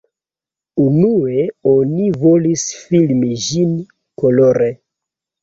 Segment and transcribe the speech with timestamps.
[0.83, 1.43] Unue
[1.73, 3.77] oni volis filmi ĝin
[4.25, 4.73] kolore.